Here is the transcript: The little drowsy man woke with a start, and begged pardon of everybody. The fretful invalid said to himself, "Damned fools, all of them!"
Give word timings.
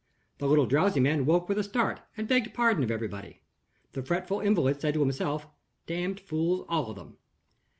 The 0.39 0.47
little 0.47 0.65
drowsy 0.65 0.99
man 0.99 1.27
woke 1.27 1.47
with 1.47 1.59
a 1.59 1.63
start, 1.63 1.99
and 2.17 2.27
begged 2.27 2.55
pardon 2.55 2.83
of 2.83 2.89
everybody. 2.89 3.41
The 3.91 4.01
fretful 4.01 4.39
invalid 4.39 4.81
said 4.81 4.95
to 4.95 4.99
himself, 5.01 5.45
"Damned 5.85 6.19
fools, 6.19 6.65
all 6.67 6.89
of 6.89 6.95
them!" 6.95 7.17